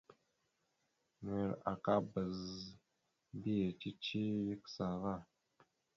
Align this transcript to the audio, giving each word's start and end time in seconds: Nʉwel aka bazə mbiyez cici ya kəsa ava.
Nʉwel 1.21 1.51
aka 1.71 1.93
bazə 2.11 2.61
mbiyez 3.35 3.75
cici 3.79 4.21
ya 4.47 4.55
kəsa 4.63 4.83
ava. 4.93 5.13